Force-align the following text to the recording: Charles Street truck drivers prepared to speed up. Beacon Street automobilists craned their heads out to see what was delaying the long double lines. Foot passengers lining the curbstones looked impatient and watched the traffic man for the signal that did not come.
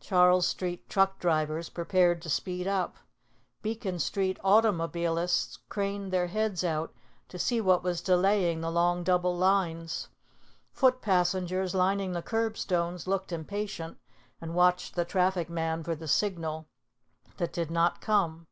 Charles 0.00 0.46
Street 0.46 0.86
truck 0.90 1.18
drivers 1.18 1.70
prepared 1.70 2.20
to 2.20 2.28
speed 2.28 2.66
up. 2.66 2.96
Beacon 3.62 3.98
Street 3.98 4.38
automobilists 4.44 5.60
craned 5.70 6.12
their 6.12 6.26
heads 6.26 6.62
out 6.62 6.94
to 7.30 7.38
see 7.38 7.58
what 7.58 7.82
was 7.82 8.02
delaying 8.02 8.60
the 8.60 8.70
long 8.70 9.02
double 9.02 9.34
lines. 9.34 10.08
Foot 10.74 11.00
passengers 11.00 11.74
lining 11.74 12.12
the 12.12 12.20
curbstones 12.20 13.06
looked 13.06 13.32
impatient 13.32 13.96
and 14.42 14.54
watched 14.54 14.94
the 14.94 15.06
traffic 15.06 15.48
man 15.48 15.82
for 15.82 15.94
the 15.94 16.06
signal 16.06 16.66
that 17.38 17.54
did 17.54 17.70
not 17.70 18.02
come. 18.02 18.46